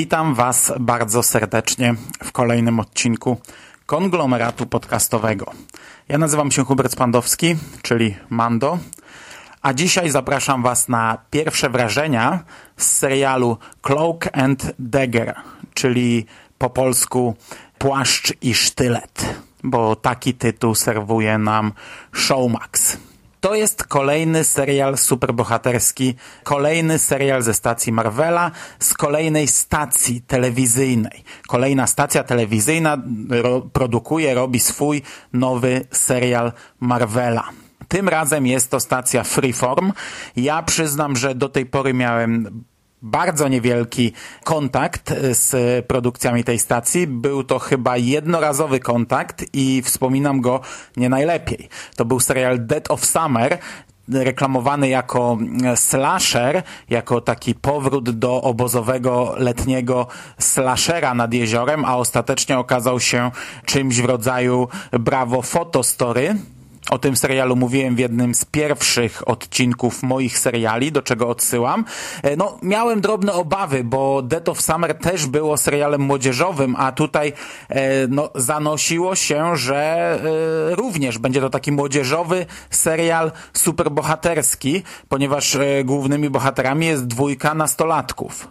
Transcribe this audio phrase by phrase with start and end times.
[0.00, 3.36] Witam Was bardzo serdecznie w kolejnym odcinku
[3.86, 5.52] konglomeratu podcastowego.
[6.08, 8.78] Ja nazywam się Hubert Spandowski, czyli Mando,
[9.62, 12.44] a dzisiaj zapraszam Was na pierwsze wrażenia
[12.76, 15.34] z serialu Cloak and Dagger,
[15.74, 16.26] czyli
[16.58, 17.36] po polsku
[17.78, 21.72] Płaszcz i Sztylet, bo taki tytuł serwuje nam
[22.12, 22.96] Showmax.
[23.40, 31.24] To jest kolejny serial superbohaterski, kolejny serial ze stacji Marvela, z kolejnej stacji telewizyjnej.
[31.48, 32.96] Kolejna stacja telewizyjna
[33.30, 37.48] ro produkuje, robi swój nowy serial Marvela.
[37.88, 39.92] Tym razem jest to stacja Freeform.
[40.36, 42.64] Ja przyznam, że do tej pory miałem
[43.02, 44.12] bardzo niewielki
[44.44, 47.06] kontakt z produkcjami tej stacji.
[47.06, 50.60] Był to chyba jednorazowy kontakt i wspominam go
[50.96, 51.68] nie najlepiej.
[51.96, 53.58] To był serial Dead of Summer,
[54.12, 55.38] reklamowany jako
[55.74, 60.06] slasher, jako taki powrót do obozowego letniego
[60.38, 63.30] slashera nad jeziorem, a ostatecznie okazał się
[63.64, 66.36] czymś w rodzaju Bravo Photostory.
[66.90, 71.84] O tym serialu mówiłem w jednym z pierwszych odcinków moich seriali, do czego odsyłam.
[72.36, 77.32] No, miałem drobne obawy, bo Death of Summer też było serialem młodzieżowym, a tutaj
[78.08, 80.18] no, zanosiło się, że
[80.70, 88.48] również będzie to taki młodzieżowy serial superbohaterski, ponieważ głównymi bohaterami jest dwójka nastolatków.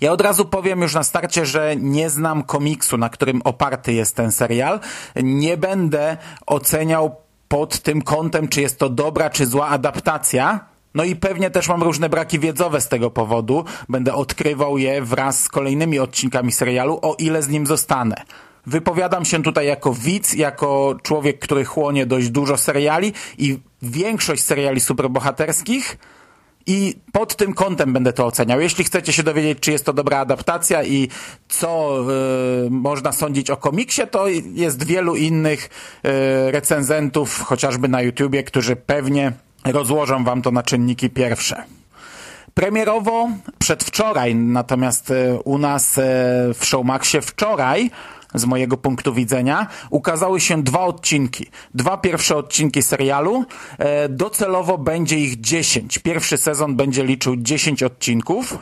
[0.00, 4.16] Ja od razu powiem już na starcie, że nie znam komiksu, na którym oparty jest
[4.16, 4.80] ten serial.
[5.16, 6.16] Nie będę
[6.46, 7.16] oceniał
[7.48, 10.60] pod tym kątem, czy jest to dobra, czy zła adaptacja.
[10.94, 13.64] No i pewnie też mam różne braki wiedzowe z tego powodu.
[13.88, 18.22] Będę odkrywał je wraz z kolejnymi odcinkami serialu, o ile z nim zostanę.
[18.66, 24.80] Wypowiadam się tutaj jako widz, jako człowiek, który chłonie dość dużo seriali i większość seriali
[24.80, 25.98] superbohaterskich
[26.68, 28.60] i pod tym kątem będę to oceniał.
[28.60, 31.08] Jeśli chcecie się dowiedzieć, czy jest to dobra adaptacja i
[31.48, 32.00] co
[32.66, 35.64] y, można sądzić o komiksie, to jest wielu innych
[36.04, 39.32] y, recenzentów, chociażby na YouTubie, którzy pewnie
[39.64, 41.62] rozłożą wam to na czynniki pierwsze.
[42.54, 46.00] Premierowo przedwczoraj, natomiast y, u nas
[46.54, 47.90] w Showmaxie wczoraj
[48.34, 51.46] z mojego punktu widzenia, ukazały się dwa odcinki.
[51.74, 53.44] Dwa pierwsze odcinki serialu.
[54.08, 55.98] Docelowo będzie ich 10.
[55.98, 58.58] Pierwszy sezon będzie liczył 10 odcinków.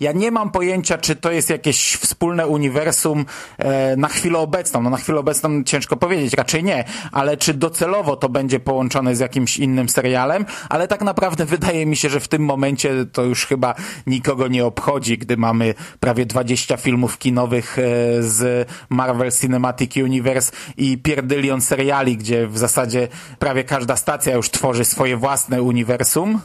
[0.00, 3.24] Ja nie mam pojęcia, czy to jest jakieś wspólne uniwersum
[3.58, 4.82] e, na chwilę obecną.
[4.82, 9.20] No na chwilę obecną ciężko powiedzieć, raczej nie, ale czy docelowo to będzie połączone z
[9.20, 13.46] jakimś innym serialem, ale tak naprawdę wydaje mi się, że w tym momencie to już
[13.46, 13.74] chyba
[14.06, 17.82] nikogo nie obchodzi, gdy mamy prawie 20 filmów kinowych e,
[18.22, 24.84] z Marvel Cinematic Universe i pierdylion seriali, gdzie w zasadzie prawie każda stacja już tworzy
[24.84, 26.40] swoje własne uniwersum.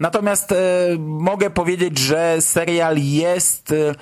[0.00, 0.56] Natomiast e,
[0.98, 3.94] mogę powiedzieć, że serial jest e,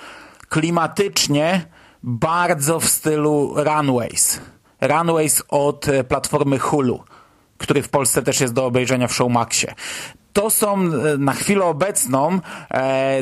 [0.49, 1.65] klimatycznie
[2.03, 4.41] bardzo w stylu Runways.
[4.81, 7.03] Runways od e, platformy Hulu,
[7.57, 9.73] który w Polsce też jest do obejrzenia w Showmaxie.
[10.33, 10.77] To są
[11.17, 12.39] na chwilę obecną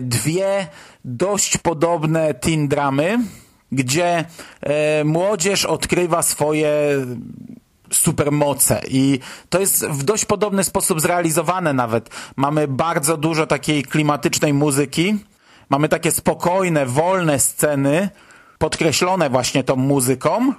[0.02, 0.68] dwie
[1.06, 3.20] dość podobne teen dramy,
[3.72, 4.26] gdzie
[5.06, 6.72] młodzież odkrywa swoje
[7.92, 9.20] supermoce i
[9.50, 12.10] to jest w dość podobny sposób zrealizowane nawet.
[12.36, 15.18] Mamy bardzo dużo takiej klimatycznej muzyki,
[15.70, 18.10] mamy takie spokojne, wolne sceny,
[18.58, 20.54] podkreślone właśnie tą muzyką,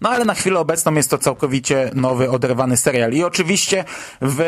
[0.00, 3.12] no ale na chwilę obecną jest to całkowicie nowy, oderwany serial.
[3.12, 3.84] I oczywiście
[4.20, 4.42] w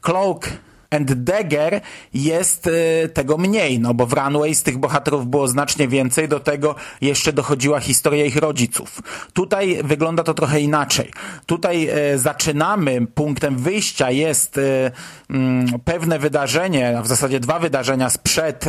[0.00, 0.50] Cloak
[0.90, 1.80] and Dagger
[2.14, 6.74] jest y, tego mniej, no bo w Runways tych bohaterów było znacznie więcej, do tego
[7.00, 9.02] jeszcze dochodziła historia ich rodziców.
[9.32, 11.10] Tutaj wygląda to trochę inaczej.
[11.46, 14.90] Tutaj y, zaczynamy, punktem wyjścia jest y,
[15.30, 18.64] mm, pewne wydarzenie, a w zasadzie dwa wydarzenia sprzed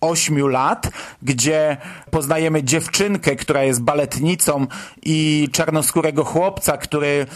[0.00, 0.90] ośmiu lat,
[1.22, 1.76] gdzie
[2.10, 4.66] poznajemy dziewczynkę, która jest baletnicą
[5.02, 7.26] i czarnoskórego chłopca, który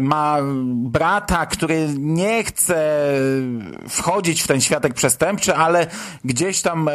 [0.00, 0.38] ma
[0.74, 2.76] brata, który nie chce
[3.88, 5.86] wchodzić w ten światek przestępczy, ale
[6.24, 6.92] gdzieś tam e,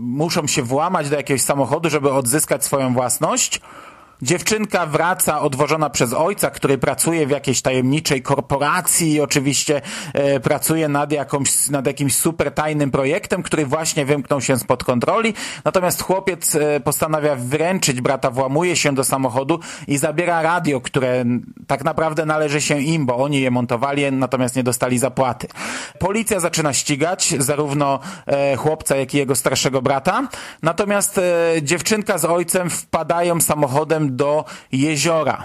[0.00, 3.60] muszą się włamać do jakiegoś samochodu, żeby odzyskać swoją własność.
[4.22, 9.82] Dziewczynka wraca odwożona przez ojca, który pracuje w jakiejś tajemniczej korporacji i oczywiście
[10.14, 15.34] e, pracuje nad, jakąś, nad jakimś super tajnym projektem, który właśnie wymknął się spod kontroli.
[15.64, 21.24] Natomiast chłopiec e, postanawia wręczyć brata, włamuje się do samochodu i zabiera radio, które
[21.66, 25.48] tak naprawdę należy się im, bo oni je montowali, natomiast nie dostali zapłaty.
[25.98, 30.28] Policja zaczyna ścigać zarówno e, chłopca, jak i jego starszego brata.
[30.62, 31.22] Natomiast e,
[31.62, 35.44] dziewczynka z ojcem wpadają samochodem do jeziora.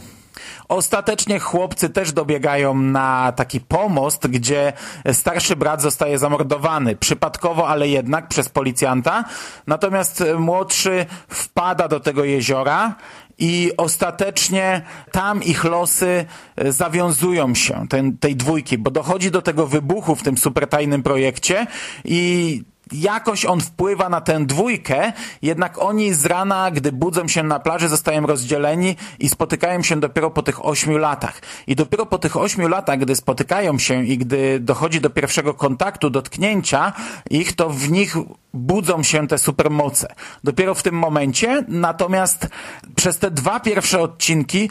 [0.67, 4.73] Ostatecznie chłopcy też dobiegają na taki pomost, gdzie
[5.13, 6.95] starszy brat zostaje zamordowany.
[6.95, 9.23] Przypadkowo, ale jednak przez policjanta.
[9.67, 12.95] Natomiast młodszy wpada do tego jeziora
[13.37, 14.81] i ostatecznie
[15.11, 16.25] tam ich losy
[16.57, 21.67] zawiązują się, ten, tej dwójki, bo dochodzi do tego wybuchu w tym supertajnym projekcie
[22.05, 27.59] i jakoś on wpływa na tę dwójkę, jednak oni z rana, gdy budzą się na
[27.59, 31.41] plaży, zostają rozdzieleni i spotykają się dopiero po tych ośmiu latach.
[31.67, 36.09] I dopiero po tych ośmiu latach, gdy spotykają się i gdy dochodzi do pierwszego kontaktu,
[36.09, 36.93] dotknięcia
[37.29, 38.15] ich, to w nich
[38.53, 40.15] budzą się te supermoce.
[40.43, 42.47] Dopiero w tym momencie, natomiast
[42.95, 44.69] przez te dwa pierwsze odcinki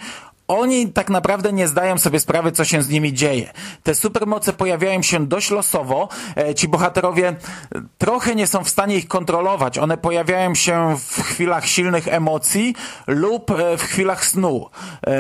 [0.51, 3.53] oni tak naprawdę nie zdają sobie sprawy, co się z nimi dzieje.
[3.83, 6.09] Te supermoce pojawiają się dość losowo.
[6.37, 7.37] E, ci bohaterowie
[7.99, 9.79] trochę nie są w stanie ich kontrolować.
[9.79, 12.75] One pojawiają się w chwilach silnych emocji
[13.07, 14.71] lub e, w chwilach snu.
[15.07, 15.11] E,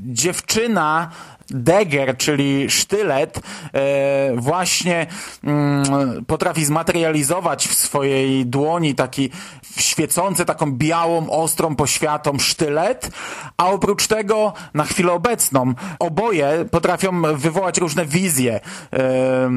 [0.00, 1.10] dziewczyna
[1.50, 3.40] dagger, czyli sztylet,
[3.74, 5.06] e, właśnie
[5.44, 9.30] mm, potrafi zmaterializować w swojej dłoni taki
[9.76, 13.10] świecący taką białą, ostrą poświatą sztylet,
[13.56, 18.60] a oprócz tego na chwilę obecną oboje potrafią wywołać różne wizje.
[18.92, 19.50] E,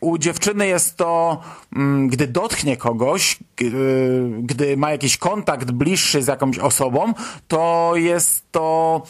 [0.00, 1.40] u dziewczyny jest to,
[1.76, 3.38] mm, gdy dotknie kogoś,
[4.42, 7.12] gdy ma jakiś kontakt bliższy z jakąś osobą,
[7.48, 9.02] to jest to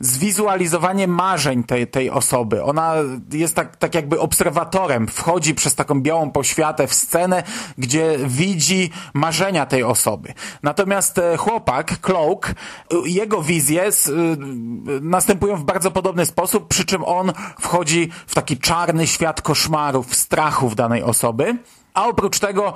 [0.00, 2.62] zwizualizowanie marzeń tej, tej osoby.
[2.62, 2.94] Ona
[3.32, 7.42] jest tak, tak jakby obserwatorem, wchodzi przez taką białą poświatę w scenę,
[7.78, 10.34] gdzie widzi marzenia tej osoby.
[10.62, 12.54] Natomiast e, chłopak, Cloak, e,
[13.08, 13.90] jego wizje y,
[15.00, 20.76] następują w bardzo podobny sposób, przy czym on wchodzi w taki czarny świat koszmarów, strachów
[20.76, 21.56] danej osoby,
[21.94, 22.74] a oprócz tego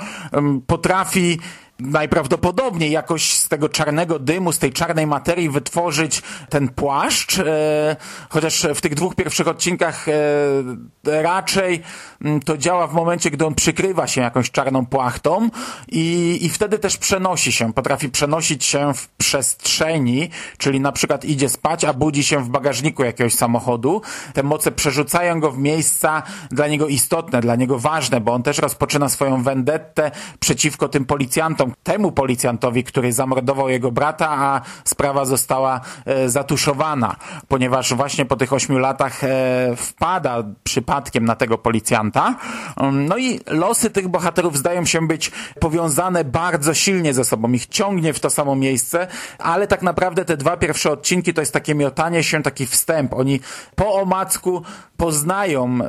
[0.66, 1.38] potrafi
[1.80, 7.96] najprawdopodobniej jakoś z tego czarnego dymu, z tej czarnej materii wytworzyć ten płaszcz, e,
[8.28, 11.82] chociaż w tych dwóch pierwszych odcinkach e, raczej
[12.24, 15.50] mm, to działa w momencie, gdy on przykrywa się jakąś czarną płachtą
[15.88, 21.48] i, i wtedy też przenosi się, potrafi przenosić się w przestrzeni, czyli na przykład idzie
[21.48, 24.02] spać, a budzi się w bagażniku jakiegoś samochodu.
[24.34, 28.58] Te moce przerzucają go w miejsca dla niego istotne, dla niego ważne, bo on też
[28.58, 30.10] rozpoczyna swoją vendettę
[30.40, 37.16] przeciwko tym policjantom, temu policjantowi, który zamordował jego brata, a sprawa została e, zatuszowana,
[37.48, 39.28] ponieważ właśnie po tych ośmiu latach e,
[39.76, 42.36] wpada przypadkiem na tego policjanta.
[42.76, 45.30] Um, no i losy tych bohaterów zdają się być
[45.60, 47.52] powiązane bardzo silnie ze sobą.
[47.52, 49.06] Ich ciągnie w to samo miejsce,
[49.38, 53.14] ale tak naprawdę te dwa pierwsze odcinki to jest takie miotanie się, taki wstęp.
[53.14, 53.40] Oni
[53.76, 54.62] po omacku
[54.96, 55.88] poznają e,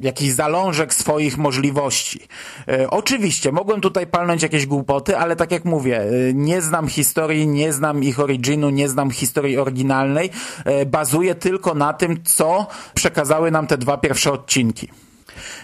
[0.00, 2.20] jakiś zalążek swoich możliwości.
[2.68, 7.48] E, oczywiście, mogłem tutaj palnąć jakieś głupoty, ale tak jak mówię, e, nie znam historii,
[7.48, 10.30] nie znam ich originu, nie znam historii oryginalnej.
[10.64, 14.88] E, bazuję tylko na tym, co przekazały nam te dwa pierwsze odcinki.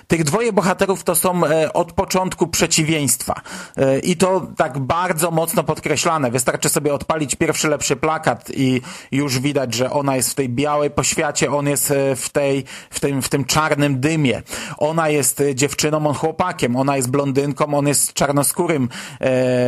[0.06, 3.40] Tych dwoje bohaterów to są e, od początku przeciwieństwa.
[3.76, 6.30] E, I to tak bardzo mocno podkreślane.
[6.30, 10.90] Wystarczy sobie odpalić pierwszy lepszy plakat i już widać, że ona jest w tej białej
[10.90, 14.42] poświacie, on jest e, w, tej, w, tym, w tym czarnym dymie.
[14.78, 16.76] Ona jest dziewczyną, on chłopakiem.
[16.76, 18.88] Ona jest blondynką, on jest czarnoskórym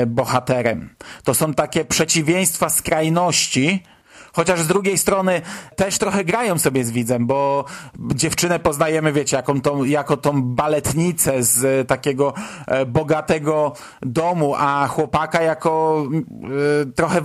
[0.07, 0.95] bohaterem.
[1.25, 3.83] To są takie przeciwieństwa skrajności,
[4.33, 5.43] Chociaż z drugiej strony
[5.77, 7.65] też trochę grają sobie z widzem, bo
[7.99, 12.35] dziewczynę poznajemy, wiecie, jaką tą, jako tą baletnicę z takiego
[12.67, 13.73] e, bogatego
[14.03, 16.05] domu, a chłopaka jako
[16.83, 17.21] e, trochę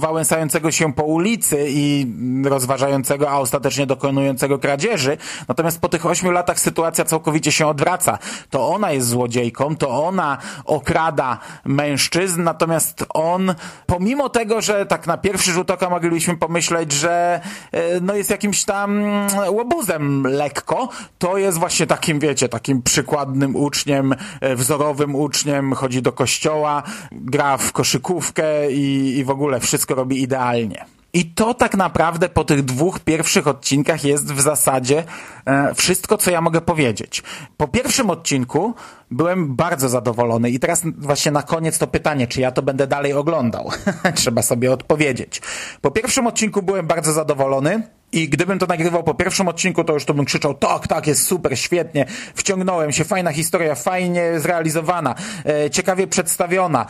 [0.00, 2.06] wałęsającego się po ulicy i
[2.44, 5.16] rozważającego, a ostatecznie dokonującego kradzieży.
[5.48, 8.18] Natomiast po tych ośmiu latach sytuacja całkowicie się odwraca.
[8.50, 13.54] To ona jest złodziejką, to ona okrada mężczyzn, natomiast on,
[13.86, 17.40] pomimo tego, że tak na pierwszy rzut oka moglibyśmy pomyśleć, że
[17.72, 19.02] e, no jest jakimś tam
[19.48, 20.88] łobuzem lekko,
[21.18, 27.56] to jest właśnie takim, wiecie, takim przykładnym uczniem, e, wzorowym uczniem, chodzi do kościoła, gra
[27.56, 30.97] w koszykówkę i, i w ogóle wszystko robi idealnie.
[31.18, 35.04] I to tak naprawdę po tych dwóch pierwszych odcinkach jest w zasadzie
[35.46, 37.22] e, wszystko, co ja mogę powiedzieć.
[37.56, 38.74] Po pierwszym odcinku
[39.10, 43.12] byłem bardzo zadowolony i teraz właśnie na koniec to pytanie, czy ja to będę dalej
[43.12, 43.70] oglądał.
[44.14, 45.42] Trzeba sobie odpowiedzieć.
[45.80, 47.97] Po pierwszym odcinku byłem bardzo zadowolony.
[48.12, 51.26] I gdybym to nagrywał po pierwszym odcinku, to już to bym krzyczał, tak, tak, jest
[51.26, 55.14] super, świetnie, wciągnąłem się, fajna historia, fajnie zrealizowana,
[55.46, 56.86] e, ciekawie przedstawiona,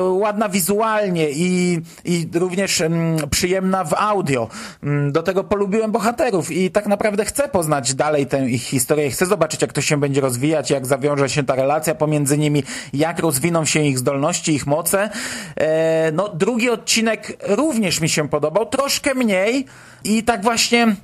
[0.00, 4.48] ładna wizualnie i, i również mm, przyjemna w audio.
[4.82, 9.26] Mm, do tego polubiłem bohaterów i tak naprawdę chcę poznać dalej tę ich historię, chcę
[9.26, 12.62] zobaczyć, jak to się będzie rozwijać, jak zawiąże się ta relacja pomiędzy nimi,
[12.92, 15.10] jak rozwiną się ich zdolności, ich moce.
[15.56, 19.66] E, no, drugi odcinek również mi się podobał, troszkę mniej,
[20.04, 20.96] i tak właśnie,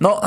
[0.00, 0.20] no,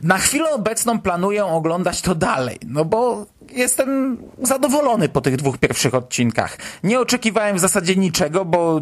[0.00, 5.94] na chwilę obecną planuję oglądać to dalej, no bo jestem zadowolony po tych dwóch pierwszych
[5.94, 6.56] odcinkach.
[6.84, 8.80] Nie oczekiwałem w zasadzie niczego, bo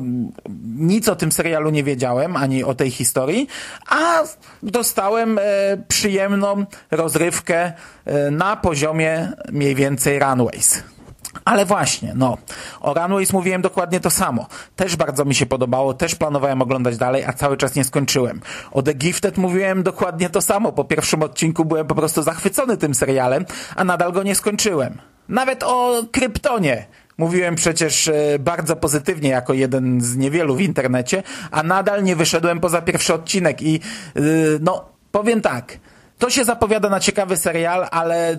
[0.76, 3.48] nic o tym serialu nie wiedziałem, ani o tej historii,
[3.88, 4.22] a
[4.62, 5.42] dostałem e,
[5.88, 7.72] przyjemną rozrywkę
[8.04, 10.82] e, na poziomie mniej więcej Runways.
[11.44, 12.38] Ale właśnie, no,
[12.80, 14.46] o Runways mówiłem dokładnie to samo.
[14.76, 18.40] Też bardzo mi się podobało, też planowałem oglądać dalej, a cały czas nie skończyłem.
[18.72, 20.72] O The Gifted mówiłem dokładnie to samo.
[20.72, 23.44] Po pierwszym odcinku byłem po prostu zachwycony tym serialem,
[23.76, 24.98] a nadal go nie skończyłem.
[25.28, 26.86] Nawet o Kryptonie
[27.18, 32.60] mówiłem przecież e, bardzo pozytywnie jako jeden z niewielu w internecie, a nadal nie wyszedłem
[32.60, 33.72] poza pierwszy odcinek i
[34.14, 35.78] yy, no, powiem tak,
[36.22, 38.38] to się zapowiada na ciekawy serial, ale y,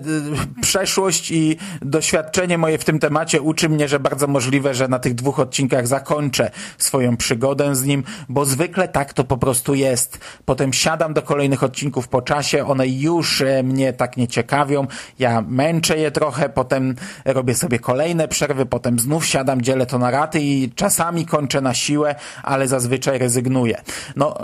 [0.62, 5.14] przeszłość i doświadczenie moje w tym temacie uczy mnie, że bardzo możliwe, że na tych
[5.14, 10.18] dwóch odcinkach zakończę swoją przygodę z nim, bo zwykle tak to po prostu jest.
[10.44, 14.86] Potem siadam do kolejnych odcinków po czasie, one już e, mnie tak nie ciekawią,
[15.18, 20.10] ja męczę je trochę, potem robię sobie kolejne przerwy, potem znów siadam, dzielę to na
[20.10, 23.82] raty i czasami kończę na siłę, ale zazwyczaj rezygnuję.
[24.16, 24.34] No,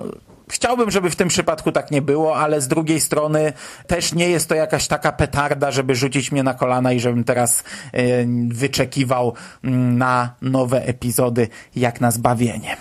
[0.50, 3.52] Chciałbym, żeby w tym przypadku tak nie było, ale z drugiej strony
[3.86, 7.64] też nie jest to jakaś taka petarda, żeby rzucić mnie na kolana i żebym teraz
[7.92, 8.02] yy,
[8.48, 12.76] wyczekiwał yy, na nowe epizody jak na zbawienie.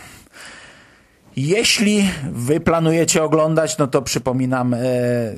[1.40, 4.78] Jeśli wy planujecie oglądać, no to przypominam, e,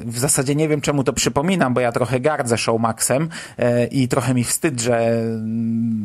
[0.05, 4.33] w zasadzie nie wiem czemu to przypominam, bo ja trochę gardzę Showmaxem e, i trochę
[4.33, 5.23] mi wstyd, że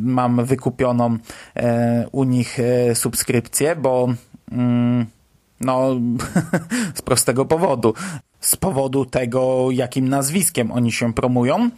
[0.02, 1.18] mam wykupioną
[1.56, 2.59] e, u nich
[2.95, 4.09] subskrypcję, bo
[4.52, 5.06] mm,
[5.61, 5.91] no,
[6.99, 7.95] z prostego powodu.
[8.41, 11.71] Z powodu tego, jakim nazwiskiem oni się promują.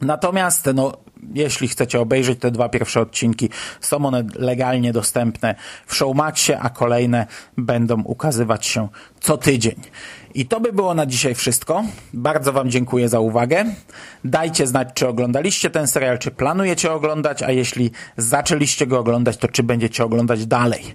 [0.00, 0.92] Natomiast, no,
[1.34, 3.48] jeśli chcecie obejrzeć te dwa pierwsze odcinki,
[3.80, 5.54] są one legalnie dostępne
[5.86, 7.26] w Showmaxie, a kolejne
[7.58, 8.88] będą ukazywać się
[9.20, 9.74] co tydzień.
[10.34, 11.84] I to by było na dzisiaj wszystko.
[12.14, 13.64] Bardzo Wam dziękuję za uwagę.
[14.24, 19.48] Dajcie znać, czy oglądaliście ten serial, czy planujecie oglądać, a jeśli zaczęliście go oglądać, to
[19.48, 20.94] czy będziecie oglądać dalej.